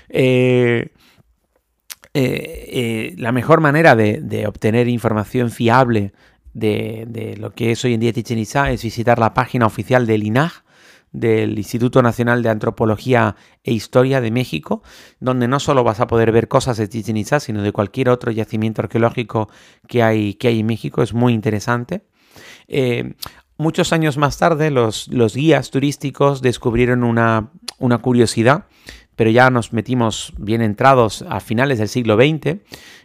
Eh, 0.09 0.91
eh, 2.15 3.15
la 3.19 3.33
mejor 3.33 3.61
manera 3.61 3.95
de, 3.95 4.47
obtener 4.47 4.89
información 4.89 5.51
fiable 5.51 6.13
de, 6.55 7.37
lo 7.39 7.51
que 7.51 7.73
es 7.73 7.85
hoy 7.85 7.95
en 7.95 8.01
día 8.01 8.13
Chichen 8.13 8.39
es 8.39 8.83
visitar 8.83 9.19
la 9.19 9.35
página 9.35 9.67
oficial 9.67 10.07
del 10.07 10.23
INAG, 10.23 10.65
del 11.17 11.57
Instituto 11.57 12.03
Nacional 12.03 12.43
de 12.43 12.51
Antropología 12.51 13.37
e 13.65 13.73
Historia 13.73 14.21
de 14.21 14.31
México, 14.31 14.83
donde 15.19 15.49
no 15.49 15.61
solo 15.61 15.83
vas 15.83 15.99
a 16.01 16.07
poder 16.07 16.31
ver 16.31 16.47
cosas 16.47 16.77
de 16.77 16.89
Chichen 16.89 17.17
sino 17.41 17.63
de 17.63 17.73
cualquier 17.73 18.11
otro 18.11 18.31
yacimiento 18.31 18.83
arqueológico 18.83 19.49
que 19.89 20.03
hay, 20.03 20.35
que 20.35 20.49
hay 20.49 20.61
en 20.61 20.67
México. 20.67 21.03
Es 21.03 21.15
muy 21.15 21.33
interesante. 21.33 22.03
Eh, 22.69 23.15
muchos 23.57 23.95
años 23.95 24.19
más 24.19 24.37
tarde, 24.37 24.71
los, 24.71 25.09
los 25.09 25.35
guías 25.35 25.71
turísticos 25.71 26.43
descubrieron 26.43 27.03
una, 27.03 27.51
una, 27.79 27.99
curiosidad, 27.99 28.67
pero 29.15 29.31
ya 29.31 29.49
nos 29.49 29.73
metimos 29.73 30.35
bien 30.37 30.61
entrados 30.61 31.25
a 31.31 31.41
finales 31.41 31.79
del 31.79 31.89
siglo 31.89 32.17
XX, 32.17 32.59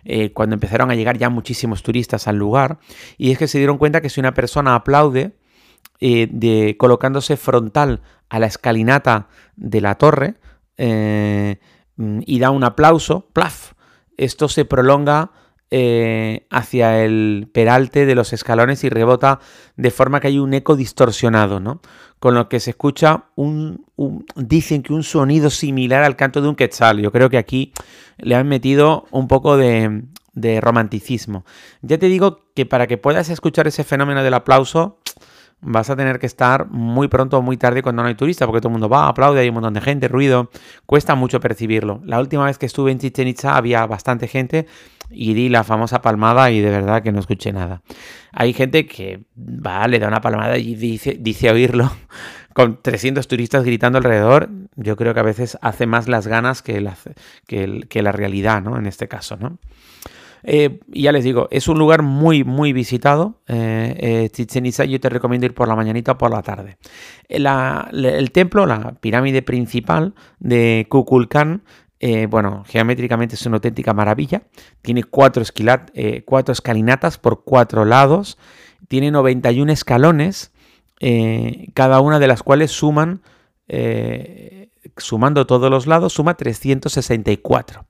eh, 0.03 0.33
cuando 0.33 0.55
empezaron 0.55 0.91
a 0.91 0.95
llegar 0.95 1.17
ya 1.17 1.29
muchísimos 1.29 1.81
turistas 1.81 2.27
al 2.27 2.35
lugar, 2.35 2.79
y 3.17 3.31
es 3.31 3.37
que 3.37 3.47
se 3.47 3.57
dieron 3.57 3.77
cuenta 3.77 4.01
que 4.01 4.09
si 4.09 4.19
una 4.19 4.33
persona 4.33 4.75
aplaude, 4.75 5.31
eh, 6.03 6.27
de, 6.31 6.77
colocándose 6.79 7.37
frontal 7.37 8.01
a 8.27 8.39
la 8.39 8.47
escalinata 8.47 9.27
de 9.55 9.81
la 9.81 9.99
torre 9.99 10.33
eh, 10.77 11.59
y 11.95 12.39
da 12.39 12.49
un 12.49 12.63
aplauso, 12.63 13.29
plaf, 13.33 13.73
esto 14.17 14.49
se 14.49 14.65
prolonga 14.65 15.29
eh, 15.69 16.47
hacia 16.49 17.03
el 17.03 17.51
peralte 17.53 18.07
de 18.07 18.15
los 18.15 18.33
escalones 18.33 18.83
y 18.83 18.89
rebota 18.89 19.41
de 19.75 19.91
forma 19.91 20.19
que 20.19 20.29
hay 20.29 20.39
un 20.39 20.55
eco 20.55 20.75
distorsionado, 20.75 21.59
¿no? 21.59 21.81
Con 22.17 22.33
lo 22.33 22.49
que 22.49 22.59
se 22.59 22.71
escucha 22.71 23.25
un, 23.35 23.85
dicen 24.35 24.81
que 24.81 24.93
un 24.93 25.03
sonido 25.03 25.51
similar 25.51 26.03
al 26.03 26.15
canto 26.15 26.41
de 26.41 26.49
un 26.49 26.55
quetzal. 26.55 26.99
Yo 26.99 27.11
creo 27.11 27.29
que 27.29 27.37
aquí 27.37 27.73
le 28.17 28.33
han 28.33 28.47
metido 28.47 29.05
un 29.11 29.27
poco 29.27 29.55
de 29.55 30.01
romanticismo. 30.61 31.45
Ya 31.83 31.99
te 31.99 32.07
digo 32.07 32.51
que 32.55 32.65
para 32.65 32.87
que 32.87 32.97
puedas 32.97 33.29
escuchar 33.29 33.67
ese 33.67 33.83
fenómeno 33.83 34.23
del 34.23 34.33
aplauso, 34.33 34.97
vas 35.61 35.89
a 35.89 35.95
tener 35.95 36.19
que 36.19 36.25
estar 36.25 36.67
muy 36.69 37.07
pronto 37.07 37.37
o 37.37 37.41
muy 37.41 37.57
tarde 37.57 37.81
cuando 37.81 38.01
no 38.01 38.07
hay 38.07 38.15
turista, 38.15 38.45
porque 38.45 38.61
todo 38.61 38.69
el 38.69 38.73
mundo 38.73 38.89
va, 38.89 39.07
aplaude, 39.07 39.41
hay 39.41 39.49
un 39.49 39.55
montón 39.55 39.73
de 39.73 39.81
gente, 39.81 40.07
ruido, 40.07 40.49
cuesta 40.85 41.15
mucho 41.15 41.39
percibirlo. 41.39 42.01
La 42.03 42.19
última 42.19 42.45
vez 42.45 42.57
que 42.57 42.65
estuve 42.65 42.91
en 42.91 42.99
Chichen 42.99 43.27
Itza 43.27 43.55
había 43.55 43.85
bastante 43.85 44.27
gente 44.27 44.65
y 45.09 45.33
di 45.33 45.49
la 45.49 45.63
famosa 45.63 46.01
palmada 46.01 46.51
y 46.51 46.61
de 46.61 46.69
verdad 46.69 47.03
que 47.03 47.11
no 47.11 47.19
escuché 47.19 47.51
nada. 47.51 47.81
Hay 48.31 48.53
gente 48.53 48.87
que 48.87 49.23
va, 49.37 49.87
le 49.87 49.99
da 49.99 50.07
una 50.07 50.21
palmada 50.21 50.57
y 50.57 50.75
dice, 50.75 51.17
dice 51.19 51.51
oírlo 51.51 51.91
con 52.53 52.81
300 52.81 53.27
turistas 53.27 53.63
gritando 53.63 53.97
alrededor. 53.97 54.49
Yo 54.75 54.95
creo 54.95 55.13
que 55.13 55.19
a 55.19 55.23
veces 55.23 55.57
hace 55.61 55.85
más 55.85 56.07
las 56.07 56.27
ganas 56.27 56.61
que 56.61 56.81
la, 56.81 56.95
que 57.45 58.01
la 58.01 58.11
realidad, 58.11 58.61
¿no? 58.61 58.77
En 58.77 58.87
este 58.87 59.07
caso, 59.07 59.37
¿no? 59.37 59.59
Eh, 60.43 60.79
ya 60.87 61.11
les 61.11 61.23
digo, 61.23 61.47
es 61.51 61.67
un 61.67 61.77
lugar 61.77 62.01
muy, 62.01 62.43
muy 62.43 62.73
visitado. 62.73 63.41
Eh, 63.47 64.29
eh, 64.35 64.87
yo 64.87 64.99
te 64.99 65.09
recomiendo 65.09 65.45
ir 65.45 65.53
por 65.53 65.67
la 65.67 65.75
mañanita 65.75 66.13
o 66.13 66.17
por 66.17 66.31
la 66.31 66.41
tarde. 66.41 66.77
el 67.29 68.31
templo, 68.31 68.65
la 68.65 68.93
pirámide 68.99 69.41
principal 69.41 70.13
de 70.39 70.87
Kukulkan, 70.89 71.63
bueno, 72.29 72.63
geométricamente 72.67 73.35
es 73.35 73.45
una 73.45 73.57
auténtica 73.57 73.93
maravilla. 73.93 74.43
Tiene 74.81 75.03
cuatro, 75.03 75.43
cuatro 76.25 76.51
escalinatas 76.51 77.17
por 77.17 77.43
cuatro 77.43 77.85
lados. 77.85 78.37
Tiene 78.87 79.11
91 79.11 79.71
escalones, 79.71 80.51
cada 81.73 82.01
una 82.01 82.19
de 82.19 82.27
las 82.27 82.41
cuales 82.41 82.71
suman, 82.71 83.21
sumando 84.97 85.45
todos 85.45 85.69
los 85.69 85.85
lados, 85.85 86.13
suma 86.13 86.33
364. 86.33 87.85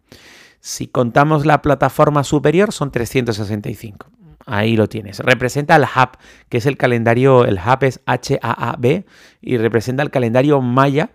Si 0.61 0.87
contamos 0.87 1.45
la 1.45 1.61
plataforma 1.61 2.23
superior 2.23 2.71
son 2.71 2.91
365. 2.91 4.07
Ahí 4.45 4.75
lo 4.75 4.87
tienes. 4.87 5.19
Representa 5.19 5.75
el 5.75 5.85
HAB, 5.85 6.17
que 6.49 6.57
es 6.57 6.65
el 6.65 6.77
calendario, 6.77 7.45
el 7.45 7.57
HAB 7.57 7.83
es 7.83 8.01
H-A-A-B 8.05 9.05
y 9.41 9.57
representa 9.57 10.03
el 10.03 10.11
calendario 10.11 10.61
maya 10.61 11.11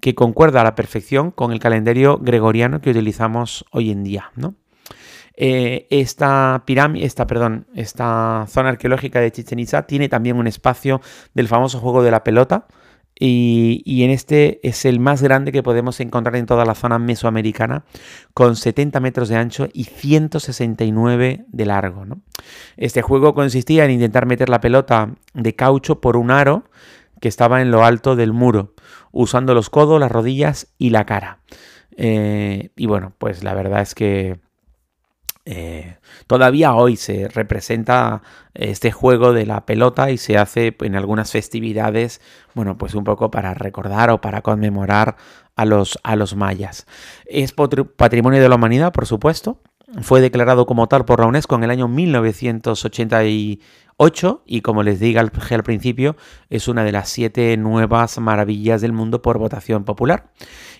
que 0.00 0.14
concuerda 0.14 0.60
a 0.60 0.64
la 0.64 0.74
perfección 0.74 1.30
con 1.30 1.52
el 1.52 1.60
calendario 1.60 2.18
gregoriano 2.18 2.80
que 2.80 2.90
utilizamos 2.90 3.64
hoy 3.70 3.90
en 3.90 4.04
día, 4.04 4.30
¿no? 4.36 4.54
Eh, 5.40 5.86
esta 5.90 6.64
pirámide, 6.66 7.06
esta, 7.06 7.28
perdón, 7.28 7.68
esta 7.74 8.46
zona 8.48 8.70
arqueológica 8.70 9.20
de 9.20 9.30
Chichen 9.30 9.60
Itza 9.60 9.82
tiene 9.82 10.08
también 10.08 10.36
un 10.36 10.48
espacio 10.48 11.00
del 11.34 11.46
famoso 11.46 11.78
juego 11.78 12.02
de 12.02 12.10
la 12.10 12.24
pelota, 12.24 12.66
y, 13.20 14.02
en 14.04 14.10
este 14.10 14.60
es 14.62 14.84
el 14.84 15.00
más 15.00 15.22
grande 15.22 15.50
que 15.50 15.62
podemos 15.62 15.98
encontrar 16.00 16.36
en 16.36 16.46
toda 16.46 16.64
la 16.64 16.74
zona 16.74 16.98
mesoamericana, 16.98 17.84
con 18.32 18.54
70 18.54 19.00
metros 19.00 19.28
de 19.28 19.36
ancho 19.36 19.68
y 19.72 19.84
169 19.84 21.44
de 21.48 21.66
largo. 21.66 22.04
Este 22.76 23.02
juego 23.02 23.34
consistía 23.34 23.84
en 23.84 23.90
intentar 23.90 24.26
meter 24.26 24.48
la 24.48 24.60
pelota 24.60 25.14
de 25.34 25.54
caucho 25.54 26.00
por 26.00 26.16
un 26.16 26.30
aro 26.30 26.64
que 27.20 27.28
estaba 27.28 27.60
en 27.60 27.70
lo 27.72 27.84
alto 27.84 28.14
del 28.14 28.32
muro, 28.32 28.74
usando 29.10 29.54
los 29.54 29.70
codos, 29.70 29.98
las 29.98 30.12
rodillas 30.12 30.68
y 30.78 30.90
la 30.90 31.04
cara. 31.04 31.38
Eh, 31.96 32.70
y 32.76 32.86
bueno, 32.86 33.12
pues 33.18 33.42
la 33.42 33.54
verdad 33.54 33.80
es 33.80 33.96
que 33.96 34.38
eh, 35.50 35.96
todavía 36.26 36.74
hoy 36.74 36.96
se 36.96 37.26
representa 37.26 38.20
este 38.52 38.92
juego 38.92 39.32
de 39.32 39.46
la 39.46 39.64
pelota 39.64 40.10
y 40.10 40.18
se 40.18 40.36
hace 40.36 40.76
en 40.80 40.94
algunas 40.94 41.32
festividades, 41.32 42.20
bueno, 42.54 42.76
pues 42.76 42.94
un 42.94 43.04
poco 43.04 43.30
para 43.30 43.54
recordar 43.54 44.10
o 44.10 44.20
para 44.20 44.42
conmemorar 44.42 45.16
a 45.56 45.64
los, 45.64 45.98
a 46.02 46.16
los 46.16 46.36
mayas. 46.36 46.86
Es 47.24 47.54
patrimonio 47.54 48.42
de 48.42 48.48
la 48.50 48.56
humanidad, 48.56 48.92
por 48.92 49.06
supuesto. 49.06 49.62
Fue 50.02 50.20
declarado 50.20 50.66
como 50.66 50.86
tal 50.86 51.06
por 51.06 51.20
la 51.20 51.26
UNESCO 51.26 51.56
en 51.56 51.64
el 51.64 51.70
año 51.70 51.88
1988 51.88 53.26
y 53.26 53.62
como 54.62 54.84
les 54.84 55.00
dije 55.00 55.18
al, 55.18 55.30
principio, 55.30 56.16
es 56.50 56.68
una 56.68 56.84
de 56.84 56.92
las 56.92 57.08
siete 57.08 57.56
nuevas 57.56 58.18
maravillas 58.18 58.80
del 58.80 58.92
mundo 58.92 59.22
por 59.22 59.38
votación 59.38 59.84
popular. 59.84 60.30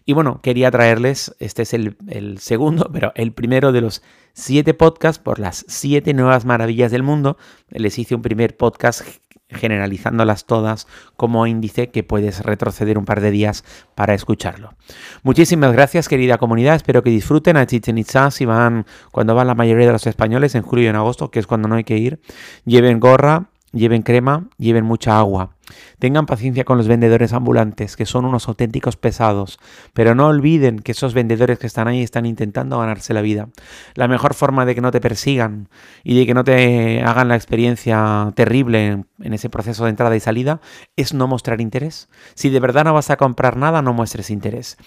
Y 0.07 0.13
bueno, 0.13 0.41
quería 0.41 0.71
traerles, 0.71 1.35
este 1.41 1.63
es 1.63 1.75
el, 1.75 1.97
el 2.09 2.39
segundo, 2.39 2.89
pero 2.93 3.13
el 3.17 3.33
primero 3.33 3.73
de 3.73 3.81
los 3.81 4.03
siete 4.35 4.73
podcasts 4.73 5.21
por 5.21 5.41
las 5.41 5.65
siete 5.67 6.15
nuevas 6.15 6.45
maravillas 6.45 6.93
del 6.93 7.03
mundo. 7.03 7.37
Les 7.71 7.99
hice 7.99 8.15
un 8.15 8.23
primer 8.23 8.57
podcast 8.57 9.03
generalizándolas 9.51 10.45
todas 10.45 10.87
como 11.17 11.47
índice 11.47 11.91
que 11.91 12.03
puedes 12.03 12.41
retroceder 12.41 12.99
un 12.99 13.05
par 13.05 13.21
de 13.21 13.31
días 13.31 13.65
para 13.95 14.15
escucharlo. 14.15 14.75
Muchísimas 15.23 15.73
gracias 15.73 16.09
querida 16.09 16.39
comunidad, 16.39 16.77
espero 16.77 17.03
que 17.03 17.11
disfruten 17.11 17.57
a 17.57 17.67
Chichen 17.67 17.99
Itza 17.99 18.31
si 18.31 18.45
van 18.45 18.87
cuando 19.11 19.35
van 19.35 19.47
la 19.47 19.55
mayoría 19.55 19.87
de 19.87 19.93
los 19.93 20.07
españoles 20.07 20.55
en 20.55 20.63
julio 20.63 20.85
y 20.85 20.89
en 20.89 20.97
agosto, 20.97 21.31
que 21.31 21.41
es 21.41 21.47
cuando 21.47 21.69
no 21.69 21.77
hay 21.77 21.85
que 21.85 21.97
ir. 21.97 22.21
Lleven 22.65 23.01
gorra, 23.01 23.51
lleven 23.73 24.03
crema, 24.03 24.49
lleven 24.59 24.85
mucha 24.85 25.19
agua. 25.19 25.51
Tengan 25.99 26.27
paciencia 26.27 26.65
con 26.65 26.79
los 26.79 26.89
vendedores 26.89 27.33
ambulantes, 27.33 27.97
que 27.97 28.07
son 28.07 28.25
unos 28.25 28.49
auténticos 28.49 28.97
pesados, 28.97 29.59
pero 29.93 30.15
no 30.15 30.27
olviden 30.27 30.79
que 30.79 30.93
esos 30.93 31.13
vendedores 31.15 31.59
que 31.59 31.67
están 31.67 31.89
ahí 31.89 32.03
están 32.03 32.25
intentando 32.25 32.79
ganarse 32.79 33.13
la 33.13 33.21
vida. 33.21 33.49
La 33.95 34.09
mejor 34.09 34.35
forma 34.35 34.65
de 34.65 34.75
que 34.75 34.81
no 34.81 34.91
te 34.91 35.01
persigan 35.01 35.69
y 36.05 36.19
de 36.19 36.27
que 36.27 36.35
no 36.35 36.45
te 36.45 37.03
hagan 37.03 37.29
la 37.29 37.37
experiencia 37.37 38.33
terrible 38.35 39.05
en 39.21 39.35
ese 39.35 39.51
proceso 39.51 39.85
de 39.85 39.91
entrada 39.91 40.17
y 40.17 40.21
salida 40.21 40.61
es 40.97 41.13
no 41.13 41.27
mostrar 41.27 41.61
interés. 41.61 42.09
Si 42.35 42.49
de 42.49 42.61
verdad 42.61 42.85
no 42.85 42.95
vas 42.95 43.11
a 43.11 43.17
comprar 43.17 43.57
nada, 43.57 43.83
no 43.83 43.93
muestres 43.93 44.31
interés. 44.31 44.79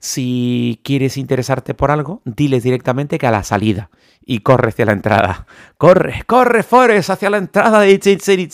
Si 0.00 0.80
quieres 0.82 1.18
interesarte 1.18 1.74
por 1.74 1.90
algo, 1.90 2.22
diles 2.24 2.62
directamente 2.62 3.18
que 3.18 3.26
a 3.26 3.30
la 3.30 3.42
salida 3.44 3.90
y 4.24 4.40
corre 4.40 4.70
hacia 4.70 4.86
la 4.86 4.92
entrada. 4.92 5.46
Corre, 5.76 6.22
corre, 6.26 6.62
Forest, 6.62 7.10
hacia 7.10 7.28
la 7.28 7.36
entrada 7.36 7.80
de 7.80 7.98
Chichen 7.98 8.48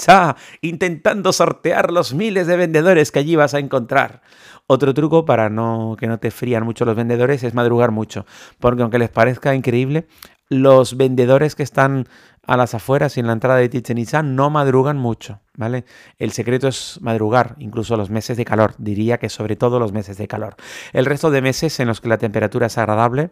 intentando 0.60 1.32
sortear 1.32 1.92
los 1.92 2.14
miles 2.14 2.48
de 2.48 2.56
vendedores 2.56 3.12
que 3.12 3.20
allí 3.20 3.36
vas 3.36 3.54
a 3.54 3.60
encontrar. 3.60 4.22
Otro 4.66 4.92
truco 4.92 5.24
para 5.24 5.48
no, 5.48 5.96
que 5.96 6.08
no 6.08 6.18
te 6.18 6.32
frían 6.32 6.64
mucho 6.64 6.84
los 6.84 6.96
vendedores 6.96 7.44
es 7.44 7.54
madrugar 7.54 7.92
mucho, 7.92 8.26
porque 8.58 8.82
aunque 8.82 8.98
les 8.98 9.10
parezca 9.10 9.54
increíble, 9.54 10.08
los 10.48 10.96
vendedores 10.96 11.54
que 11.54 11.62
están 11.62 12.06
a 12.46 12.56
las 12.56 12.74
afueras 12.74 13.16
y 13.16 13.20
en 13.20 13.26
la 13.26 13.32
entrada 13.32 13.58
de 13.58 13.68
Chichen 13.68 13.98
Itza 13.98 14.22
no 14.22 14.50
madrugan 14.50 14.96
mucho, 14.96 15.40
¿vale? 15.54 15.84
El 16.18 16.30
secreto 16.30 16.68
es 16.68 16.98
madrugar, 17.02 17.56
incluso 17.58 17.96
los 17.96 18.10
meses 18.10 18.36
de 18.36 18.44
calor, 18.44 18.74
diría 18.78 19.18
que 19.18 19.28
sobre 19.28 19.56
todo 19.56 19.80
los 19.80 19.92
meses 19.92 20.16
de 20.16 20.28
calor. 20.28 20.54
El 20.92 21.06
resto 21.06 21.30
de 21.30 21.42
meses 21.42 21.80
en 21.80 21.88
los 21.88 22.00
que 22.00 22.08
la 22.08 22.18
temperatura 22.18 22.68
es 22.68 22.78
agradable, 22.78 23.30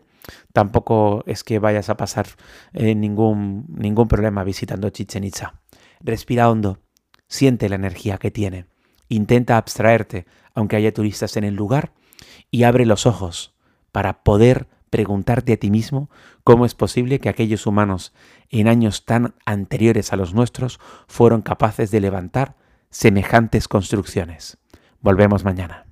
tampoco 0.53 1.23
es 1.27 1.45
que 1.45 1.61
vayas 1.61 1.91
a 1.91 1.97
pasar 1.97 2.27
eh, 2.73 2.95
ningún, 2.97 3.67
ningún 3.69 4.09
problema 4.09 4.43
visitando 4.43 4.91
Chichen 4.91 5.23
Itza. 5.23 5.61
Respira 6.01 6.51
hondo, 6.51 6.81
siente 7.29 7.69
la 7.69 7.77
energía 7.77 8.19
que 8.19 8.33
tiene, 8.33 8.67
intenta 9.09 9.57
abstraerte, 9.57 10.27
aunque 10.55 10.77
haya 10.77 10.93
turistas 10.93 11.37
en 11.37 11.45
el 11.45 11.55
lugar, 11.55 11.93
y 12.51 12.65
abre 12.65 12.85
los 12.85 13.07
ojos 13.07 13.55
para 13.93 14.25
poder 14.25 14.67
preguntarte 14.95 15.55
a 15.55 15.57
ti 15.57 15.73
mismo 15.73 16.09
cómo 16.45 16.65
es 16.65 16.77
posible 16.77 17.19
que 17.19 17.29
aquellos 17.29 17.67
humanos 17.67 18.15
en 18.49 18.69
años 18.69 19.05
tan 19.05 19.35
anteriores 19.45 20.13
a 20.13 20.17
los 20.17 20.35
nuestros 20.35 20.79
fueron 21.09 21.43
capaces 21.43 21.91
de 21.91 21.99
levantar 21.99 22.55
semejantes 22.91 23.67
construcciones. 23.67 24.57
Volvemos 25.01 25.43
mañana. 25.43 25.84